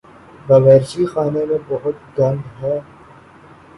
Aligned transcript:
باورچی 0.47 1.03
خانے 1.11 1.43
میں 1.49 1.59
بہت 1.69 1.97
گند 2.17 2.41
ہے 2.59 2.75